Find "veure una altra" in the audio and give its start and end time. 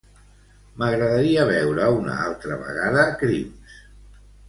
1.51-2.59